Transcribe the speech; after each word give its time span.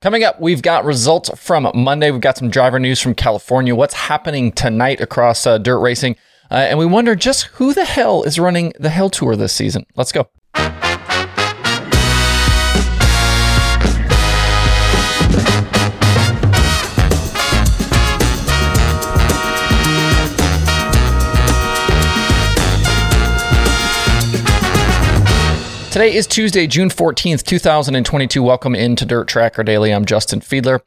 Coming 0.00 0.22
up, 0.22 0.40
we've 0.40 0.62
got 0.62 0.84
results 0.84 1.28
from 1.34 1.68
Monday. 1.74 2.12
We've 2.12 2.20
got 2.20 2.38
some 2.38 2.50
driver 2.50 2.78
news 2.78 3.00
from 3.00 3.16
California. 3.16 3.74
What's 3.74 3.94
happening 3.94 4.52
tonight 4.52 5.00
across 5.00 5.44
uh, 5.44 5.58
dirt 5.58 5.80
racing? 5.80 6.14
Uh, 6.52 6.54
and 6.54 6.78
we 6.78 6.86
wonder 6.86 7.16
just 7.16 7.46
who 7.54 7.74
the 7.74 7.84
hell 7.84 8.22
is 8.22 8.38
running 8.38 8.72
the 8.78 8.90
Hell 8.90 9.10
Tour 9.10 9.34
this 9.34 9.52
season. 9.52 9.86
Let's 9.96 10.12
go. 10.12 10.28
Today 25.98 26.14
is 26.14 26.28
Tuesday, 26.28 26.68
June 26.68 26.90
14th, 26.90 27.42
2022. 27.42 28.40
Welcome 28.40 28.76
into 28.76 29.04
Dirt 29.04 29.26
Tracker 29.26 29.64
Daily. 29.64 29.92
I'm 29.92 30.04
Justin 30.04 30.38
Fiedler. 30.38 30.80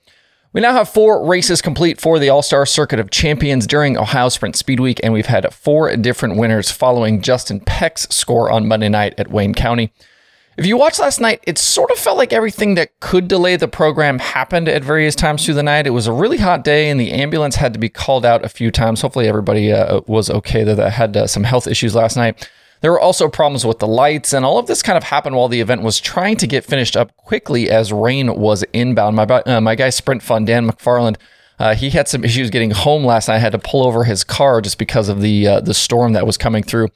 We 0.54 0.62
now 0.62 0.72
have 0.72 0.88
four 0.88 1.28
races 1.28 1.62
complete 1.62 2.00
for 2.00 2.18
the 2.18 2.30
All 2.30 2.42
Star 2.42 2.66
Circuit 2.66 2.98
of 2.98 3.12
Champions 3.12 3.68
during 3.68 3.98
Ohio 3.98 4.30
Sprint 4.30 4.56
Speed 4.56 4.80
Week, 4.80 5.02
and 5.04 5.12
we've 5.12 5.26
had 5.26 5.54
four 5.54 5.94
different 5.98 6.38
winners 6.38 6.72
following 6.72 7.22
Justin 7.22 7.60
Peck's 7.60 8.04
score 8.04 8.50
on 8.50 8.70
Monday 8.70 8.88
night 8.88 9.14
at 9.18 9.30
Wayne 9.30 9.54
County. 9.54 9.92
If 10.56 10.66
you 10.66 10.78
watched 10.78 11.02
last 11.02 11.20
night, 11.20 11.44
it 11.46 11.58
sort 11.58 11.92
of 11.92 11.98
felt 11.98 12.16
like 12.16 12.32
everything 12.32 12.76
that 12.76 12.98
could 13.02 13.28
delay 13.28 13.58
the 13.58 13.68
program 13.68 14.18
happened 14.18 14.70
at 14.70 14.82
various 14.82 15.14
times 15.14 15.44
through 15.44 15.56
the 15.56 15.62
night. 15.62 15.88
It 15.88 15.90
was 15.90 16.08
a 16.08 16.14
really 16.14 16.38
hot 16.38 16.64
day, 16.64 16.90
and 16.90 16.98
the 16.98 17.12
ambulance 17.12 17.58
had 17.58 17.74
to 17.74 17.80
be 17.80 17.90
called 17.90 18.26
out 18.26 18.46
a 18.46 18.50
few 18.50 18.72
times. 18.72 19.02
Hopefully, 19.02 19.28
everybody 19.28 19.74
uh, 19.74 20.00
was 20.08 20.30
okay 20.30 20.64
though, 20.64 20.76
that 20.76 20.94
had 20.94 21.18
uh, 21.18 21.28
some 21.28 21.44
health 21.44 21.68
issues 21.68 21.96
last 21.96 22.16
night. 22.16 22.50
There 22.82 22.92
were 22.92 23.00
also 23.00 23.30
problems 23.30 23.66
with 23.66 23.80
the 23.80 23.88
lights, 23.88 24.34
and 24.34 24.44
all 24.44 24.58
of 24.58 24.66
this 24.66 24.82
kind 24.82 24.98
of 24.98 25.04
happened 25.04 25.36
while 25.36 25.48
the 25.48 25.62
event 25.62 25.84
was 25.84 26.00
trying 26.00 26.36
to 26.38 26.48
get 26.48 26.66
finished 26.66 26.98
up 26.98 27.16
quickly 27.16 27.70
as 27.70 27.94
rain 27.94 28.36
was 28.36 28.64
inbound. 28.74 29.16
My, 29.16 29.24
uh, 29.24 29.62
my 29.62 29.76
guy 29.76 29.92
Sprint 29.92 30.24
Fun, 30.24 30.46
Dan 30.46 30.68
McFarland, 30.68 31.18
uh, 31.60 31.76
he 31.76 31.92
had 31.92 32.08
some 32.08 32.26
issues 32.26 32.50
getting 32.50 32.72
home 32.72 33.06
last 33.06 33.28
night. 33.28 33.36
I 33.36 33.40
had 33.40 33.52
to 33.52 33.60
pull 33.60 33.86
over 33.86 34.04
his 34.04 34.24
car 34.24 34.62
just 34.62 34.80
because 34.80 35.10
of 35.10 35.22
the 35.22 35.48
uh, 35.48 35.60
the 35.60 35.76
storm 35.76 36.14
that 36.14 36.26
was 36.26 36.36
coming 36.36 36.64
through. 36.64 36.88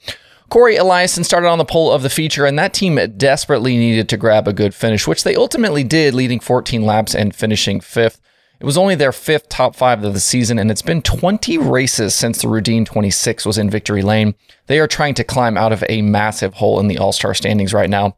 Cory 0.50 0.76
Eliason 0.76 1.24
started 1.24 1.48
on 1.48 1.60
the 1.60 1.66
pole 1.66 1.92
of 1.92 2.02
the 2.02 2.10
feature, 2.10 2.46
and 2.46 2.58
that 2.58 2.74
team 2.74 3.00
desperately 3.18 3.78
needed 3.78 4.10
to 4.10 4.18
grab 4.18 4.48
a 4.48 4.54
good 4.54 4.74
finish, 4.74 5.08
which 5.08 5.24
they 5.24 5.36
ultimately 5.36 5.84
did, 5.84 6.16
leading 6.16 6.40
14 6.40 6.84
laps 6.84 7.14
and 7.14 7.36
finishing 7.36 7.80
fifth. 7.80 8.22
It 8.66 8.74
was 8.74 8.80
only 8.80 8.96
their 8.96 9.12
fifth 9.12 9.48
top 9.48 9.76
five 9.76 10.04
of 10.04 10.16
the 10.16 10.20
season, 10.20 10.58
and 10.58 10.72
it's 10.72 10.82
been 10.82 11.04
20 11.04 11.60
races 11.60 12.16
since 12.16 12.42
the 12.42 12.48
Rudeen 12.48 12.84
26 12.84 13.46
was 13.46 13.60
in 13.60 13.70
victory 13.70 14.02
lane. 14.02 14.34
They 14.66 14.80
are 14.80 14.88
trying 14.88 15.14
to 15.14 15.24
climb 15.24 15.56
out 15.56 15.72
of 15.72 15.84
a 15.88 16.02
massive 16.02 16.56
hole 16.56 16.80
in 16.80 16.88
the 16.88 16.98
All 16.98 17.12
Star 17.12 17.36
standings 17.36 17.76
right 17.76 17.92
now. 17.92 18.18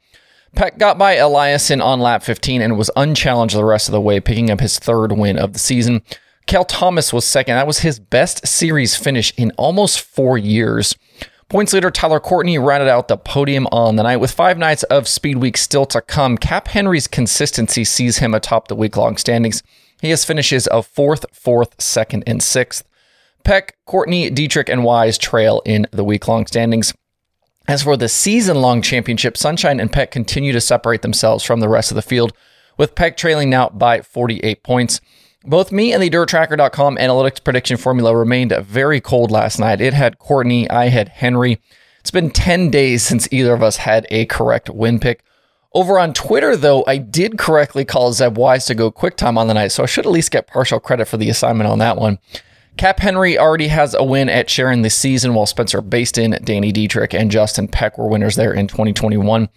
Peck 0.56 0.78
got 0.78 0.98
by 0.98 1.18
Eliason 1.18 1.84
on 1.84 2.00
lap 2.00 2.24
15 2.24 2.62
and 2.62 2.78
was 2.78 2.90
unchallenged 2.96 3.58
the 3.58 3.66
rest 3.66 3.90
of 3.90 3.92
the 3.92 4.00
way, 4.00 4.22
picking 4.22 4.50
up 4.50 4.62
his 4.62 4.80
third 4.80 5.12
win 5.12 5.38
of 5.38 5.52
the 5.52 5.60
season. 5.60 6.02
Cale 6.46 6.64
Thomas 6.64 7.12
was 7.12 7.26
second. 7.26 7.56
That 7.56 7.68
was 7.68 7.80
his 7.80 8.00
best 8.00 8.48
series 8.48 8.96
finish 8.96 9.34
in 9.36 9.52
almost 9.58 10.00
four 10.00 10.38
years. 10.38 10.96
Points 11.50 11.74
leader 11.74 11.92
Tyler 11.92 12.22
Courtney 12.22 12.58
rounded 12.58 12.88
out 12.88 13.10
the 13.10 13.18
podium 13.18 13.68
on 13.74 13.98
the 13.98 14.04
night 14.04 14.22
with 14.22 14.32
five 14.32 14.58
nights 14.58 14.84
of 14.84 15.10
Speed 15.10 15.40
Week 15.40 15.58
still 15.58 15.86
to 15.88 16.00
come. 16.00 16.38
Cap 16.38 16.70
Henry's 16.70 17.08
consistency 17.08 17.84
sees 17.84 18.20
him 18.20 18.34
atop 18.34 18.70
the 18.70 18.76
week 18.76 18.96
long 18.96 19.18
standings. 19.18 19.62
He 20.02 20.10
has 20.12 20.26
finishes 20.26 20.68
of 20.68 20.86
fourth, 20.86 21.26
fourth, 21.34 21.82
second, 21.82 22.24
and 22.28 22.42
sixth. 22.42 22.88
Peck, 23.44 23.78
Courtney, 23.86 24.30
Dietrich, 24.30 24.70
and 24.70 24.84
Wise 24.84 25.18
trail 25.18 25.62
in 25.66 25.88
the 25.92 26.04
week 26.04 26.28
long 26.28 26.46
standings. 26.46 26.94
As 27.68 27.84
for 27.84 27.98
the 27.98 28.10
season 28.10 28.62
long 28.62 28.82
championship, 28.82 29.38
Sunshine 29.38 29.80
and 29.80 29.92
Peck 29.92 30.12
continue 30.12 30.54
to 30.54 30.62
separate 30.62 31.02
themselves 31.02 31.44
from 31.44 31.60
the 31.60 31.70
rest 31.70 31.92
of 31.92 31.96
the 31.96 32.02
field, 32.02 32.34
with 32.78 32.96
Peck 32.96 33.18
trailing 33.18 33.50
now 33.50 33.70
by 33.70 34.02
48 34.02 34.64
points. 34.64 35.02
Both 35.44 35.72
me 35.72 35.94
and 35.94 36.02
the 36.02 36.10
DirtTracker.com 36.10 36.98
analytics 36.98 37.44
prediction 37.44 37.78
formula 37.78 38.16
remained 38.16 38.54
very 38.62 39.00
cold 39.00 39.32
last 39.32 39.60
night. 39.60 39.82
It 39.82 39.94
had 39.94 40.20
Courtney, 40.20 40.70
I 40.70 40.90
had 40.90 41.10
Henry. 41.10 41.60
It's 42.00 42.12
been 42.12 42.32
10 42.32 42.70
days 42.70 43.04
since 43.04 43.28
either 43.32 43.54
of 43.54 43.64
us 43.64 43.78
had 43.78 44.08
a 44.12 44.26
correct 44.26 44.70
win 44.70 45.00
pick. 45.00 45.24
Over 45.74 46.00
on 46.00 46.14
Twitter, 46.14 46.56
though, 46.56 46.84
I 46.88 46.98
did 46.98 47.38
correctly 47.38 47.86
call 47.86 48.14
Zeb 48.14 48.38
Wise 48.38 48.66
to 48.66 48.76
go 48.76 48.90
quick 48.90 49.18
time 49.18 49.38
on 49.38 49.48
the 49.48 49.54
night, 49.54 49.72
so 49.72 49.84
I 49.84 49.86
should 49.86 50.06
at 50.06 50.12
least 50.12 50.32
get 50.32 50.48
partial 50.48 50.80
credit 50.80 51.08
for 51.08 51.18
the 51.18 51.30
assignment 51.30 51.70
on 51.70 51.80
that 51.80 51.98
one. 51.98 52.20
Cap 52.78 53.00
Henry 53.00 53.38
already 53.38 53.68
has 53.70 53.94
a 53.94 54.04
win 54.04 54.30
at 54.30 54.50
Sharon 54.50 54.84
this 54.84 54.96
season, 54.96 55.34
while 55.34 55.46
Spencer 55.46 55.82
Bayston, 55.82 56.44
Danny 56.46 56.72
Dietrich, 56.72 57.14
and 57.14 57.32
Justin 57.32 57.68
Peck 57.68 57.98
were 57.98 58.08
winners 58.08 58.36
there 58.36 58.54
in 58.54 58.68
2021. 58.68 59.50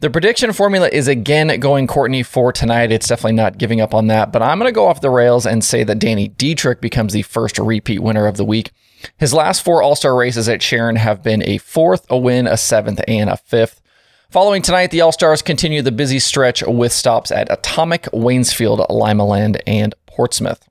The 0.00 0.08
prediction 0.08 0.52
formula 0.54 0.88
is 0.90 1.08
again 1.08 1.60
going 1.60 1.86
Courtney 1.86 2.22
for 2.22 2.52
tonight. 2.52 2.90
It's 2.90 3.08
definitely 3.08 3.32
not 3.32 3.58
giving 3.58 3.82
up 3.82 3.92
on 3.92 4.06
that, 4.06 4.32
but 4.32 4.40
I'm 4.40 4.58
going 4.58 4.68
to 4.68 4.74
go 4.74 4.86
off 4.86 5.02
the 5.02 5.10
rails 5.10 5.44
and 5.44 5.62
say 5.62 5.84
that 5.84 5.98
Danny 5.98 6.28
Dietrich 6.28 6.80
becomes 6.80 7.12
the 7.12 7.20
first 7.20 7.58
repeat 7.58 7.98
winner 7.98 8.26
of 8.26 8.38
the 8.38 8.44
week. 8.44 8.72
His 9.18 9.34
last 9.34 9.62
four 9.62 9.82
All 9.82 9.94
Star 9.94 10.16
races 10.16 10.48
at 10.48 10.62
Sharon 10.62 10.96
have 10.96 11.22
been 11.22 11.42
a 11.42 11.58
fourth, 11.58 12.06
a 12.08 12.16
win, 12.16 12.46
a 12.46 12.56
seventh, 12.56 13.02
and 13.06 13.28
a 13.28 13.36
fifth. 13.36 13.82
Following 14.30 14.62
tonight, 14.62 14.92
the 14.92 15.00
All 15.00 15.10
Stars 15.10 15.42
continue 15.42 15.82
the 15.82 15.90
busy 15.90 16.20
stretch 16.20 16.62
with 16.62 16.92
stops 16.92 17.32
at 17.32 17.50
Atomic, 17.50 18.02
Waynesfield, 18.12 18.86
Limaland, 18.88 19.60
and 19.66 19.92
Portsmouth. 20.06 20.68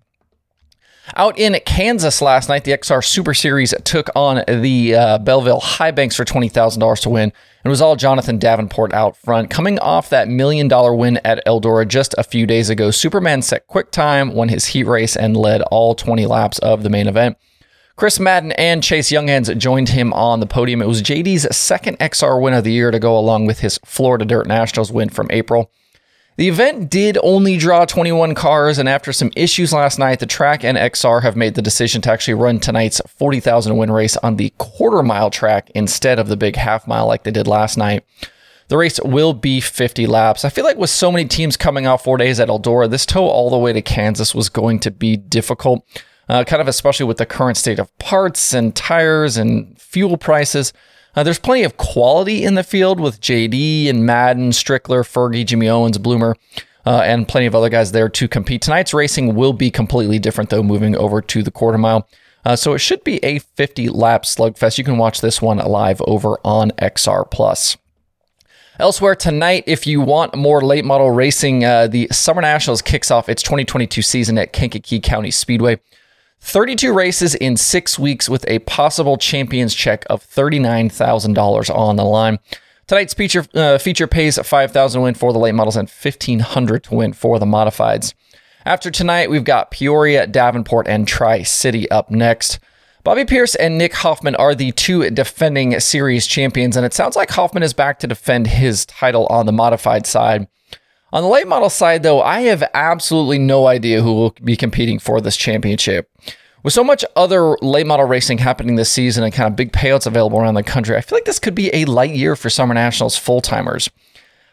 Out 1.18 1.38
in 1.38 1.60
Kansas 1.66 2.22
last 2.22 2.48
night, 2.48 2.64
the 2.64 2.72
XR 2.72 3.04
Super 3.04 3.34
Series 3.34 3.74
took 3.84 4.08
on 4.16 4.46
the 4.48 4.96
uh, 4.96 5.18
Belleville 5.18 5.60
High 5.60 5.92
Banks 5.92 6.16
for 6.16 6.24
$20,000 6.24 7.02
to 7.02 7.10
win. 7.10 7.34
It 7.66 7.68
was 7.68 7.82
all 7.82 7.98
Jonathan 7.98 8.38
Davenport 8.38 8.94
out 8.94 9.18
front. 9.18 9.50
Coming 9.50 9.78
off 9.80 10.10
that 10.10 10.30
million 10.30 10.70
dollar 10.70 10.96
win 10.96 11.20
at 11.26 11.46
Eldora 11.46 11.86
just 11.86 12.16
a 12.18 12.24
few 12.24 12.48
days 12.48 12.70
ago, 12.70 12.92
Superman 12.92 13.42
set 13.42 13.68
quick 13.68 13.92
time, 13.92 14.34
won 14.34 14.48
his 14.48 14.68
heat 14.68 14.86
race, 14.86 15.18
and 15.18 15.36
led 15.36 15.64
all 15.64 15.96
20 15.96 16.26
laps 16.28 16.60
of 16.60 16.84
the 16.84 16.90
main 16.90 17.08
event. 17.08 17.36
Chris 18.00 18.18
Madden 18.18 18.54
and 18.54 18.82
Chase 18.82 19.12
Junghans 19.12 19.58
joined 19.58 19.90
him 19.90 20.14
on 20.14 20.40
the 20.40 20.46
podium. 20.46 20.82
It 20.82 20.88
was 20.88 21.02
JD's 21.02 21.54
second 21.54 22.00
XR 22.00 22.42
win 22.42 22.54
of 22.54 22.64
the 22.64 22.72
year 22.72 22.92
to 22.92 22.98
go 22.98 23.20
along 23.20 23.46
with 23.46 23.60
his 23.60 23.78
Florida 23.84 24.24
Dirt 24.24 24.48
Nationals 24.48 24.90
win 24.90 25.10
from 25.10 25.28
April. 25.32 25.70
The 26.38 26.48
event 26.48 26.90
did 26.90 27.18
only 27.22 27.58
draw 27.58 27.84
21 27.84 28.36
cars, 28.36 28.78
and 28.78 28.88
after 28.88 29.12
some 29.12 29.34
issues 29.36 29.74
last 29.74 30.00
night, 30.00 30.22
the 30.22 30.26
track 30.26 30.64
and 30.64 30.78
XR 30.78 31.24
have 31.24 31.36
made 31.36 31.56
the 31.56 31.62
decision 31.62 32.02
to 32.04 32.10
actually 32.10 32.36
run 32.36 32.62
tonight's 32.62 33.02
40,000 33.06 33.76
win 33.76 33.92
race 33.92 34.16
on 34.16 34.38
the 34.38 34.54
quarter 34.58 35.04
mile 35.04 35.30
track 35.30 35.70
instead 35.76 36.20
of 36.20 36.30
the 36.30 36.38
big 36.38 36.56
half 36.56 36.88
mile 36.88 37.06
like 37.06 37.24
they 37.24 37.32
did 37.32 37.48
last 37.48 37.78
night. 37.78 38.06
The 38.70 38.78
race 38.78 38.98
will 39.04 39.34
be 39.34 39.60
50 39.60 40.08
laps. 40.08 40.46
I 40.46 40.50
feel 40.50 40.64
like 40.64 40.78
with 40.78 40.90
so 40.90 41.12
many 41.12 41.28
teams 41.28 41.58
coming 41.58 41.86
off 41.86 42.06
four 42.06 42.16
days 42.16 42.40
at 42.40 42.48
Eldora, 42.48 42.90
this 42.90 43.06
tow 43.06 43.26
all 43.26 43.50
the 43.50 43.58
way 43.58 43.74
to 43.74 43.82
Kansas 43.82 44.34
was 44.34 44.48
going 44.48 44.80
to 44.80 44.90
be 44.90 45.18
difficult 45.18 45.86
uh, 46.30 46.44
kind 46.44 46.62
of 46.62 46.68
especially 46.68 47.06
with 47.06 47.18
the 47.18 47.26
current 47.26 47.58
state 47.58 47.80
of 47.80 47.96
parts 47.98 48.54
and 48.54 48.76
tires 48.76 49.36
and 49.36 49.80
fuel 49.82 50.16
prices. 50.16 50.72
Uh, 51.16 51.24
there's 51.24 51.40
plenty 51.40 51.64
of 51.64 51.76
quality 51.78 52.46
in 52.46 52.54
the 52.54 52.64
field 52.64 53.00
with 53.00 53.20
JD 53.20 53.90
and 53.90 54.06
Madden, 54.06 54.52
Strickler, 54.52 55.02
Fergie, 55.02 55.46
Jimmy 55.46 55.68
Owens, 55.68 55.98
Bloomer, 55.98 56.36
uh, 56.86 57.02
and 57.04 57.28
plenty 57.28 57.48
of 57.48 57.56
other 57.56 57.70
guys 57.70 57.92
there 57.92 58.08
to 58.10 58.28
compete. 58.28 58.62
Tonight's 58.62 58.94
racing 58.94 59.36
will 59.36 59.54
be 59.54 59.72
completely 59.72 60.20
different, 60.20 60.52
though, 60.52 60.64
moving 60.64 60.96
over 60.96 61.20
to 61.22 61.42
the 61.42 61.52
quarter 61.52 61.80
mile. 61.80 62.08
Uh, 62.46 62.56
so 62.56 62.74
it 62.74 62.80
should 62.80 63.04
be 63.04 63.18
a 63.24 63.40
50 63.40 63.90
lap 63.90 64.24
slugfest. 64.24 64.78
You 64.78 64.84
can 64.84 64.98
watch 64.98 65.22
this 65.22 65.42
one 65.42 65.58
live 65.58 66.02
over 66.08 66.40
on 66.46 66.72
XR 66.72 67.30
Plus. 67.30 67.76
Elsewhere 68.80 69.16
tonight, 69.16 69.66
if 69.68 69.86
you 69.86 70.00
want 70.00 70.36
more 70.36 70.62
late 70.62 70.86
model 70.86 71.12
racing, 71.12 71.66
uh, 71.66 71.88
the 71.88 72.08
Summer 72.14 72.42
Nationals 72.42 72.82
kicks 72.82 73.12
off 73.12 73.28
its 73.28 73.44
2022 73.44 74.02
season 74.02 74.38
at 74.38 74.54
Kankakee 74.54 75.02
County 75.02 75.32
Speedway. 75.32 75.82
32 76.42 76.94
races 76.94 77.36
in 77.36 77.58
six 77.58 78.00
weeks 78.00 78.30
with 78.30 78.46
a 78.48 78.60
possible 78.60 79.18
champions 79.18 79.74
check 79.76 80.06
of 80.10 80.26
$39,000 80.26 81.76
on 81.76 81.96
the 81.96 82.06
line. 82.06 82.40
Tonight's 82.88 83.14
feature 83.14 83.46
uh, 83.54 83.78
feature 83.78 84.08
pays 84.08 84.40
5000 84.40 85.00
to 85.00 85.04
win 85.04 85.14
for 85.14 85.32
the 85.32 85.38
late 85.38 85.54
models 85.54 85.76
and 85.76 85.88
1500 85.88 86.84
to 86.86 86.96
win 86.96 87.14
for 87.14 87.38
the 87.38 87.46
modifieds. 87.46 88.14
After 88.66 88.90
tonight, 88.90 89.30
we've 89.30 89.44
got 89.44 89.72
Peoria, 89.72 90.26
Davenport, 90.28 90.88
and 90.88 91.08
Tri 91.08 91.44
City 91.44 91.90
up 91.92 92.10
next. 92.10 92.60
Bobby 93.04 93.26
Pierce 93.26 93.56
and 93.56 93.78
Nick 93.78 93.94
Hoffman 93.94 94.36
are 94.36 94.54
the 94.54 94.72
two 94.74 95.10
defending 95.10 95.80
series 95.80 96.28
champions, 96.28 96.76
and 96.76 96.86
it 96.86 96.94
sounds 96.94 97.16
like 97.16 97.32
Hoffman 97.32 97.64
is 97.64 97.74
back 97.74 98.00
to 98.00 98.08
defend 98.08 98.48
his 98.48 98.86
title 98.86 99.26
on 99.28 99.46
the 99.46 99.52
modified 99.52 100.06
side. 100.06 100.48
On 101.12 101.24
the 101.24 101.30
late 101.30 101.48
model 101.48 101.70
side, 101.70 102.04
though, 102.04 102.22
I 102.22 102.42
have 102.42 102.64
absolutely 102.74 103.40
no 103.40 103.66
idea 103.66 104.02
who 104.02 104.14
will 104.14 104.36
be 104.44 104.56
competing 104.56 105.00
for 105.00 105.20
this 105.20 105.36
championship. 105.36 106.10
With 106.62 106.74
so 106.74 106.84
much 106.84 107.06
other 107.16 107.58
late 107.62 107.88
model 107.88 108.06
racing 108.06 108.40
happening 108.40 108.76
this 108.76 108.92
season 108.92 109.24
and 109.24 109.34
kind 109.34 109.48
of 109.48 109.56
big 109.56 109.72
payouts 109.72 110.06
available 110.06 110.40
around 110.40 110.54
the 110.56 110.64
country, 110.64 110.96
I 110.96 111.02
feel 111.02 111.16
like 111.16 111.26
this 111.26 111.40
could 111.40 111.56
be 111.56 111.74
a 111.74 111.86
light 111.86 112.14
year 112.14 112.36
for 112.36 112.50
Summer 112.50 112.74
Nationals 112.74 113.18
full 113.18 113.42
timers. 113.42 113.90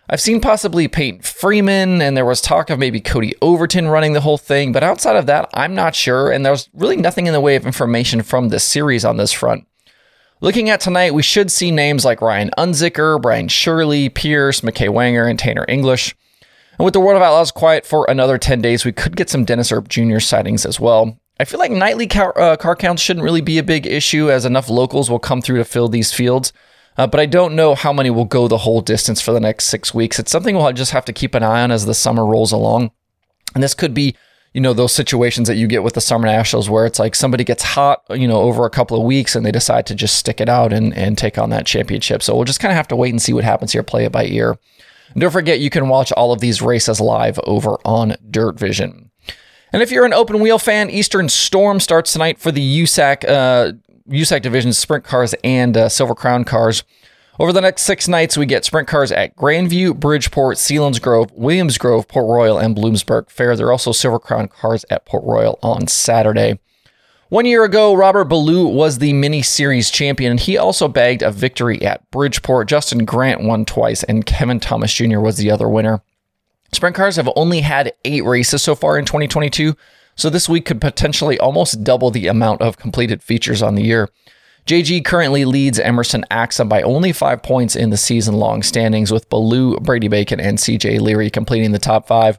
I've 0.08 0.20
seen 0.20 0.40
possibly 0.40 0.86
Payton 0.86 1.22
Freeman, 1.22 2.00
and 2.00 2.16
there 2.16 2.24
was 2.24 2.40
talk 2.40 2.70
of 2.70 2.78
maybe 2.78 3.00
Cody 3.00 3.34
Overton 3.42 3.88
running 3.88 4.12
the 4.12 4.20
whole 4.20 4.38
thing, 4.38 4.70
but 4.70 4.84
outside 4.84 5.16
of 5.16 5.26
that, 5.26 5.50
I'm 5.52 5.74
not 5.74 5.96
sure, 5.96 6.30
and 6.30 6.46
there's 6.46 6.70
really 6.72 6.96
nothing 6.96 7.26
in 7.26 7.32
the 7.32 7.40
way 7.40 7.56
of 7.56 7.66
information 7.66 8.22
from 8.22 8.48
this 8.48 8.62
series 8.62 9.04
on 9.04 9.16
this 9.16 9.32
front. 9.32 9.66
Looking 10.40 10.70
at 10.70 10.80
tonight, 10.80 11.12
we 11.12 11.22
should 11.22 11.50
see 11.50 11.72
names 11.72 12.04
like 12.04 12.20
Ryan 12.20 12.50
Unzicker, 12.56 13.20
Brian 13.20 13.48
Shirley, 13.48 14.08
Pierce, 14.08 14.60
McKay 14.60 14.88
Wanger, 14.88 15.28
and 15.28 15.38
Tanner 15.38 15.64
English. 15.66 16.14
And 16.78 16.84
with 16.84 16.94
the 16.94 17.00
World 17.00 17.16
of 17.16 17.22
Outlaws 17.22 17.50
quiet 17.50 17.86
for 17.86 18.06
another 18.08 18.38
10 18.38 18.60
days, 18.60 18.84
we 18.84 18.92
could 18.92 19.16
get 19.16 19.30
some 19.30 19.44
Dennis 19.44 19.72
Erb 19.72 19.88
Jr. 19.88 20.18
sightings 20.18 20.66
as 20.66 20.78
well. 20.78 21.18
I 21.38 21.44
feel 21.44 21.60
like 21.60 21.70
nightly 21.70 22.06
car, 22.06 22.38
uh, 22.38 22.56
car 22.56 22.76
counts 22.76 23.02
shouldn't 23.02 23.24
really 23.24 23.40
be 23.42 23.58
a 23.58 23.62
big 23.62 23.86
issue 23.86 24.30
as 24.30 24.44
enough 24.44 24.70
locals 24.70 25.10
will 25.10 25.18
come 25.18 25.42
through 25.42 25.58
to 25.58 25.64
fill 25.64 25.88
these 25.88 26.12
fields. 26.12 26.52
Uh, 26.96 27.06
but 27.06 27.20
I 27.20 27.26
don't 27.26 27.54
know 27.54 27.74
how 27.74 27.92
many 27.92 28.08
will 28.08 28.24
go 28.24 28.48
the 28.48 28.58
whole 28.58 28.80
distance 28.80 29.20
for 29.20 29.32
the 29.32 29.40
next 29.40 29.66
six 29.66 29.92
weeks. 29.92 30.18
It's 30.18 30.30
something 30.30 30.56
we'll 30.56 30.72
just 30.72 30.92
have 30.92 31.04
to 31.06 31.12
keep 31.12 31.34
an 31.34 31.42
eye 31.42 31.62
on 31.62 31.70
as 31.70 31.84
the 31.84 31.94
summer 31.94 32.24
rolls 32.24 32.52
along. 32.52 32.90
And 33.54 33.62
this 33.62 33.74
could 33.74 33.92
be, 33.92 34.16
you 34.54 34.62
know, 34.62 34.72
those 34.72 34.92
situations 34.92 35.46
that 35.48 35.56
you 35.56 35.66
get 35.66 35.82
with 35.82 35.92
the 35.92 36.00
summer 36.00 36.26
nationals 36.26 36.70
where 36.70 36.86
it's 36.86 36.98
like 36.98 37.14
somebody 37.14 37.44
gets 37.44 37.62
hot, 37.62 38.02
you 38.10 38.26
know, 38.26 38.40
over 38.40 38.64
a 38.64 38.70
couple 38.70 38.96
of 38.98 39.04
weeks 39.04 39.36
and 39.36 39.44
they 39.44 39.52
decide 39.52 39.84
to 39.86 39.94
just 39.94 40.16
stick 40.16 40.40
it 40.40 40.48
out 40.48 40.72
and, 40.72 40.94
and 40.94 41.18
take 41.18 41.36
on 41.36 41.50
that 41.50 41.66
championship. 41.66 42.22
So 42.22 42.34
we'll 42.34 42.44
just 42.44 42.60
kind 42.60 42.72
of 42.72 42.76
have 42.76 42.88
to 42.88 42.96
wait 42.96 43.10
and 43.10 43.20
see 43.20 43.34
what 43.34 43.44
happens 43.44 43.72
here, 43.72 43.82
play 43.82 44.06
it 44.06 44.12
by 44.12 44.24
ear. 44.24 44.58
And 45.12 45.20
don't 45.20 45.30
forget, 45.30 45.60
you 45.60 45.70
can 45.70 45.88
watch 45.88 46.12
all 46.12 46.32
of 46.32 46.40
these 46.40 46.62
races 46.62 47.00
live 47.00 47.38
over 47.44 47.78
on 47.84 48.16
Dirt 48.30 48.58
Vision. 48.58 49.10
And 49.72 49.82
if 49.82 49.90
you're 49.90 50.06
an 50.06 50.12
open 50.14 50.40
wheel 50.40 50.58
fan, 50.58 50.90
Eastern 50.90 51.28
Storm 51.28 51.80
starts 51.80 52.12
tonight 52.12 52.38
for 52.38 52.52
the 52.52 52.82
USAC 52.82 53.28
uh, 53.28 53.72
USAC 54.08 54.42
division 54.42 54.72
sprint 54.72 55.04
cars 55.04 55.34
and 55.42 55.76
uh, 55.76 55.88
Silver 55.88 56.14
Crown 56.14 56.44
cars. 56.44 56.84
Over 57.38 57.52
the 57.52 57.60
next 57.60 57.82
six 57.82 58.08
nights, 58.08 58.38
we 58.38 58.46
get 58.46 58.64
sprint 58.64 58.88
cars 58.88 59.12
at 59.12 59.36
Grandview, 59.36 59.98
Bridgeport, 59.98 60.56
Selinsgrove, 60.56 61.30
Williams 61.34 61.76
Grove, 61.76 62.08
Port 62.08 62.26
Royal, 62.26 62.58
and 62.58 62.74
Bloomsburg 62.74 63.28
Fair. 63.28 63.54
There 63.56 63.66
are 63.66 63.72
also 63.72 63.92
Silver 63.92 64.18
Crown 64.18 64.48
cars 64.48 64.86
at 64.88 65.04
Port 65.04 65.24
Royal 65.24 65.58
on 65.62 65.86
Saturday. 65.86 66.58
One 67.28 67.44
year 67.44 67.64
ago, 67.64 67.92
Robert 67.92 68.26
Ballou 68.26 68.68
was 68.68 68.98
the 68.98 69.12
mini 69.12 69.42
series 69.42 69.90
champion, 69.90 70.30
and 70.30 70.38
he 70.38 70.56
also 70.56 70.86
bagged 70.86 71.22
a 71.22 71.32
victory 71.32 71.82
at 71.82 72.08
Bridgeport. 72.12 72.68
Justin 72.68 73.04
Grant 73.04 73.42
won 73.42 73.64
twice, 73.64 74.04
and 74.04 74.24
Kevin 74.24 74.60
Thomas 74.60 74.94
Jr. 74.94 75.18
was 75.18 75.36
the 75.36 75.50
other 75.50 75.68
winner. 75.68 76.02
Sprint 76.70 76.94
cars 76.94 77.16
have 77.16 77.28
only 77.34 77.62
had 77.62 77.92
eight 78.04 78.24
races 78.24 78.62
so 78.62 78.76
far 78.76 78.96
in 78.96 79.04
2022, 79.04 79.74
so 80.14 80.30
this 80.30 80.48
week 80.48 80.66
could 80.66 80.80
potentially 80.80 81.36
almost 81.40 81.82
double 81.82 82.12
the 82.12 82.28
amount 82.28 82.62
of 82.62 82.78
completed 82.78 83.24
features 83.24 83.60
on 83.60 83.74
the 83.74 83.82
year. 83.82 84.08
JG 84.66 85.04
currently 85.04 85.44
leads 85.44 85.80
Emerson 85.80 86.24
Axsom 86.30 86.68
by 86.68 86.82
only 86.82 87.12
five 87.12 87.42
points 87.42 87.74
in 87.74 87.90
the 87.90 87.96
season 87.96 88.36
long 88.36 88.62
standings, 88.62 89.10
with 89.10 89.28
Ballou, 89.28 89.80
Brady 89.80 90.06
Bacon, 90.06 90.38
and 90.38 90.58
CJ 90.58 91.00
Leary 91.00 91.30
completing 91.30 91.72
the 91.72 91.80
top 91.80 92.06
five. 92.06 92.38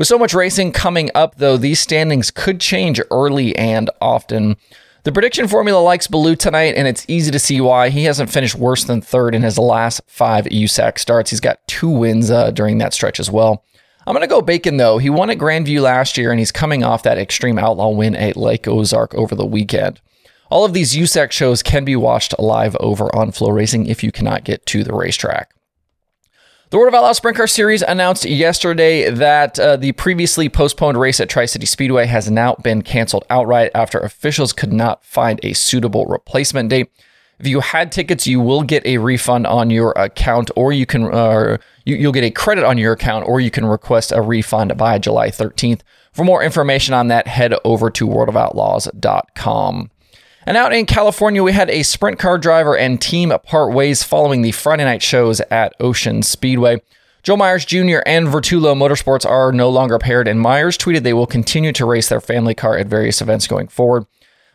With 0.00 0.08
so 0.08 0.18
much 0.18 0.32
racing 0.32 0.72
coming 0.72 1.10
up, 1.14 1.34
though, 1.34 1.58
these 1.58 1.78
standings 1.78 2.30
could 2.30 2.58
change 2.58 3.02
early 3.10 3.54
and 3.54 3.90
often. 4.00 4.56
The 5.02 5.12
prediction 5.12 5.46
formula 5.46 5.78
likes 5.78 6.06
Ballou 6.06 6.36
tonight, 6.36 6.72
and 6.74 6.88
it's 6.88 7.04
easy 7.06 7.30
to 7.30 7.38
see 7.38 7.60
why. 7.60 7.90
He 7.90 8.04
hasn't 8.04 8.30
finished 8.30 8.54
worse 8.54 8.82
than 8.82 9.02
third 9.02 9.34
in 9.34 9.42
his 9.42 9.58
last 9.58 10.00
five 10.06 10.46
USAC 10.46 10.98
starts. 10.98 11.28
He's 11.28 11.40
got 11.40 11.60
two 11.66 11.90
wins 11.90 12.30
uh, 12.30 12.50
during 12.50 12.78
that 12.78 12.94
stretch 12.94 13.20
as 13.20 13.30
well. 13.30 13.62
I'm 14.06 14.14
going 14.14 14.22
to 14.22 14.26
go 14.26 14.40
Bacon, 14.40 14.78
though. 14.78 14.96
He 14.96 15.10
won 15.10 15.28
at 15.28 15.36
Grandview 15.36 15.82
last 15.82 16.16
year, 16.16 16.30
and 16.30 16.38
he's 16.38 16.50
coming 16.50 16.82
off 16.82 17.02
that 17.02 17.18
Extreme 17.18 17.58
Outlaw 17.58 17.90
win 17.90 18.16
at 18.16 18.38
Lake 18.38 18.66
Ozark 18.66 19.14
over 19.14 19.34
the 19.34 19.44
weekend. 19.44 20.00
All 20.48 20.64
of 20.64 20.72
these 20.72 20.96
USAC 20.96 21.30
shows 21.30 21.62
can 21.62 21.84
be 21.84 21.94
watched 21.94 22.34
live 22.38 22.74
over 22.80 23.14
on 23.14 23.32
FloRacing 23.32 23.86
if 23.86 24.02
you 24.02 24.12
cannot 24.12 24.44
get 24.44 24.64
to 24.64 24.82
the 24.82 24.94
racetrack. 24.94 25.52
The 26.70 26.78
World 26.78 26.94
of 26.94 26.94
Outlaw 26.94 27.12
Sprint 27.14 27.36
Car 27.36 27.48
Series 27.48 27.82
announced 27.82 28.24
yesterday 28.24 29.10
that 29.10 29.58
uh, 29.58 29.76
the 29.76 29.90
previously 29.90 30.48
postponed 30.48 31.00
race 31.00 31.18
at 31.18 31.28
Tri 31.28 31.46
City 31.46 31.66
Speedway 31.66 32.06
has 32.06 32.30
now 32.30 32.54
been 32.62 32.82
canceled 32.82 33.24
outright 33.28 33.72
after 33.74 33.98
officials 33.98 34.52
could 34.52 34.72
not 34.72 35.04
find 35.04 35.40
a 35.42 35.52
suitable 35.52 36.06
replacement 36.06 36.68
date. 36.70 36.88
If 37.40 37.48
you 37.48 37.58
had 37.58 37.90
tickets, 37.90 38.28
you 38.28 38.38
will 38.38 38.62
get 38.62 38.86
a 38.86 38.98
refund 38.98 39.48
on 39.48 39.70
your 39.70 39.90
account, 39.96 40.52
or 40.54 40.72
you 40.72 40.86
can 40.86 41.12
uh, 41.12 41.56
you, 41.84 42.06
will 42.06 42.12
get 42.12 42.22
a 42.22 42.30
credit 42.30 42.62
on 42.62 42.78
your 42.78 42.92
account, 42.92 43.26
or 43.26 43.40
you 43.40 43.50
can 43.50 43.66
request 43.66 44.12
a 44.12 44.22
refund 44.22 44.76
by 44.76 45.00
July 45.00 45.30
13th. 45.30 45.80
For 46.12 46.24
more 46.24 46.40
information 46.40 46.94
on 46.94 47.08
that, 47.08 47.26
head 47.26 47.52
over 47.64 47.90
to 47.90 48.06
worldofoutlaws.com. 48.06 49.90
And 50.46 50.56
out 50.56 50.72
in 50.72 50.86
California, 50.86 51.42
we 51.42 51.52
had 51.52 51.68
a 51.68 51.82
sprint 51.82 52.18
car 52.18 52.38
driver 52.38 52.76
and 52.76 53.00
team 53.00 53.32
part 53.44 53.74
ways 53.74 54.02
following 54.02 54.42
the 54.42 54.52
Friday 54.52 54.84
night 54.84 55.02
shows 55.02 55.40
at 55.50 55.74
Ocean 55.78 56.22
Speedway. 56.22 56.80
Joel 57.22 57.36
Myers 57.36 57.66
Jr. 57.66 57.98
and 58.06 58.28
Vertulo 58.28 58.74
Motorsports 58.74 59.28
are 59.28 59.52
no 59.52 59.68
longer 59.68 59.98
paired, 59.98 60.26
and 60.26 60.40
Myers 60.40 60.78
tweeted 60.78 61.02
they 61.02 61.12
will 61.12 61.26
continue 61.26 61.72
to 61.72 61.84
race 61.84 62.08
their 62.08 62.20
family 62.20 62.54
car 62.54 62.78
at 62.78 62.86
various 62.86 63.20
events 63.20 63.46
going 63.46 63.68
forward. 63.68 64.06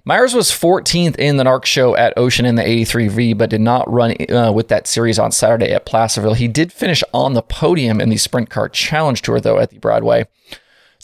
Myers 0.04 0.34
was 0.34 0.52
14th 0.52 1.16
in 1.18 1.38
the 1.38 1.44
NARC 1.44 1.66
show 1.66 1.96
at 1.96 2.18
Ocean 2.18 2.46
in 2.46 2.56
the 2.56 2.64
83V, 2.64 3.38
but 3.38 3.52
did 3.52 3.62
not 3.62 3.92
run 3.92 4.16
uh, 4.32 4.52
with 4.52 4.68
that 4.70 4.88
series 4.88 5.20
on 5.20 5.32
Saturday 5.32 5.72
at 5.72 5.86
Placerville. 5.86 6.36
He 6.36 6.48
did 6.48 6.74
finish 6.74 7.04
on 7.14 7.34
the 7.34 7.42
podium 7.42 8.02
in 8.02 8.10
the 8.10 8.18
Sprint 8.18 8.50
Car 8.50 8.70
Challenge 8.70 9.22
Tour, 9.22 9.40
though, 9.40 9.60
at 9.60 9.70
the 9.70 9.80
Broadway. 9.80 10.28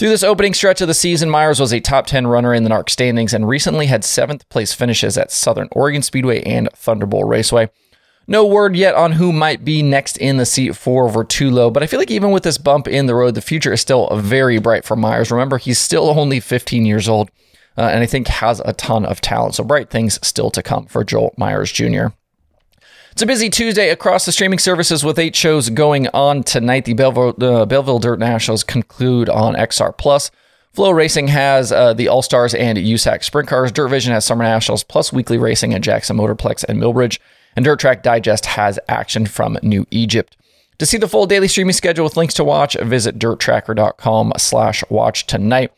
Through 0.02 0.10
this 0.10 0.24
opening 0.24 0.56
stretch 0.56 0.82
of 0.82 0.88
the 0.88 0.96
season, 0.96 1.30
Myers 1.30 1.60
was 1.60 1.72
a 1.72 1.80
top 1.80 2.08
10 2.08 2.26
runner 2.26 2.56
in 2.56 2.64
the 2.64 2.72
NARC 2.72 2.90
standings 2.90 3.36
and 3.36 3.48
recently 3.48 3.86
had 3.86 4.04
seventh 4.04 4.50
place 4.50 4.74
finishes 4.74 5.16
at 5.16 5.32
Southern 5.32 5.68
Oregon 5.74 6.02
Speedway 6.02 6.42
and 6.42 6.70
Thunderbolt 6.74 7.28
Raceway. 7.28 7.70
No 8.26 8.44
word 8.44 8.76
yet 8.76 8.96
on 8.96 9.12
who 9.12 9.32
might 9.32 9.64
be 9.64 9.84
next 9.84 10.18
in 10.18 10.38
the 10.38 10.46
seat 10.48 10.76
for 10.76 11.08
Vertulo, 11.08 11.72
but 11.72 11.84
I 11.84 11.86
feel 11.86 12.00
like 12.00 12.10
even 12.10 12.32
with 12.32 12.42
this 12.42 12.58
bump 12.58 12.88
in 12.88 13.06
the 13.06 13.14
road, 13.14 13.36
the 13.36 13.42
future 13.42 13.74
is 13.74 13.82
still 13.82 14.10
very 14.16 14.58
bright 14.58 14.86
for 14.86 14.96
Myers. 14.96 15.30
Remember, 15.30 15.60
he's 15.60 15.78
still 15.78 16.10
only 16.10 16.40
15 16.40 16.84
years 16.84 17.08
old 17.08 17.30
uh, 17.78 17.82
and 17.82 18.02
I 18.02 18.08
think 18.08 18.28
has 18.28 18.60
a 18.66 18.74
ton 18.74 19.06
of 19.06 19.22
talent. 19.22 19.54
So 19.54 19.64
bright 19.64 19.92
things 19.92 20.18
still 20.26 20.50
to 20.50 20.64
come 20.64 20.88
for 20.88 21.04
Joel 21.04 21.36
Myers 21.38 21.72
Jr. 21.72 22.08
It's 23.12 23.22
a 23.22 23.26
busy 23.26 23.50
Tuesday 23.50 23.90
across 23.90 24.26
the 24.26 24.32
streaming 24.32 24.60
services 24.60 25.04
with 25.04 25.20
eight 25.20 25.36
shows 25.36 25.70
going 25.70 26.08
on 26.14 26.44
tonight. 26.44 26.86
The 26.86 26.94
Belleville, 26.94 27.36
uh, 27.44 27.66
Belleville 27.66 28.00
Dirt 28.00 28.20
Nationals 28.20 28.64
conclude 28.64 29.28
on 29.28 29.54
XR 29.56 29.96
Plus. 29.98 30.32
FloRacing 30.76 31.28
has 31.28 31.74
uh, 31.74 31.94
the 31.94 32.08
All 32.08 32.22
Stars 32.22 32.54
and 32.54 32.78
USAC 32.78 33.24
Sprint 33.26 33.50
Cars. 33.50 33.74
Dirt 33.74 33.90
Vision 33.90 34.14
has 34.14 34.24
Summer 34.24 34.46
Nationals 34.46 34.86
plus 34.86 35.12
weekly 35.12 35.38
racing 35.38 35.74
at 35.74 35.82
Jackson 35.82 36.16
Motorplex 36.16 36.64
and 36.64 36.82
Millbridge. 36.82 37.20
And 37.58 37.66
Dirt 37.66 37.82
Track 37.82 38.02
Digest 38.02 38.46
has 38.46 38.80
action 38.88 39.26
from 39.26 39.58
New 39.62 39.86
Egypt. 39.92 40.38
To 40.78 40.86
see 40.86 40.98
the 40.98 41.10
full 41.10 41.26
daily 41.26 41.50
streaming 41.50 41.74
schedule 41.74 42.06
with 42.06 42.16
links 42.16 42.34
to 42.36 42.46
watch, 42.46 42.78
visit 42.80 43.20
dirttracker.com 43.20 44.32
slash 44.38 44.86
watch 44.90 45.28
tonight. 45.28 45.74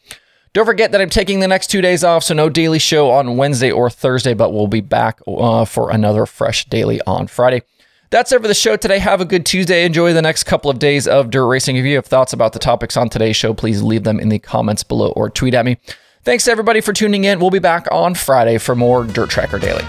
Don't 0.53 0.67
forget 0.67 0.91
that 0.91 1.01
I'm 1.01 1.09
taking 1.09 1.39
the 1.39 1.47
next 1.47 1.67
two 1.71 1.81
days 1.81 2.03
off, 2.03 2.23
so 2.23 2.35
no 2.35 2.47
daily 2.47 2.77
show 2.77 3.09
on 3.09 3.37
Wednesday 3.37 3.71
or 3.71 3.89
Thursday, 3.89 4.35
but 4.35 4.53
we'll 4.53 4.67
be 4.67 4.81
back 4.81 5.19
uh, 5.27 5.65
for 5.65 5.89
another 5.89 6.27
fresh 6.27 6.65
daily 6.65 7.01
on 7.07 7.25
Friday. 7.25 7.63
That's 8.11 8.31
it 8.31 8.39
for 8.39 8.47
the 8.47 8.53
show 8.53 8.77
today. 8.77 8.99
Have 8.99 9.19
a 9.19 9.25
good 9.25 9.47
Tuesday. 9.47 9.83
Enjoy 9.83 10.13
the 10.13 10.21
next 10.21 10.43
couple 10.43 10.69
of 10.69 10.77
days 10.77 11.07
of 11.07 11.31
dirt 11.31 11.47
racing. 11.47 11.77
If 11.77 11.85
you 11.85 11.95
have 11.95 12.05
thoughts 12.05 12.33
about 12.33 12.53
the 12.53 12.59
topics 12.59 12.95
on 12.95 13.09
today's 13.09 13.35
show, 13.35 13.55
please 13.55 13.81
leave 13.81 14.03
them 14.03 14.19
in 14.19 14.29
the 14.29 14.37
comments 14.37 14.83
below 14.83 15.09
or 15.13 15.31
tweet 15.31 15.55
at 15.55 15.65
me. 15.65 15.77
Thanks 16.21 16.47
everybody 16.47 16.81
for 16.81 16.93
tuning 16.93 17.23
in. 17.23 17.39
We'll 17.39 17.49
be 17.49 17.57
back 17.57 17.87
on 17.91 18.13
Friday 18.13 18.59
for 18.59 18.75
more 18.75 19.05
Dirt 19.05 19.31
Tracker 19.31 19.57
Daily. 19.57 19.83